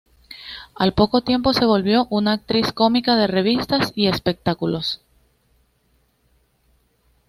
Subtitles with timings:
[0.73, 4.99] Al poco tiempo se volvió una actriz cómica de revistas y espectáculos.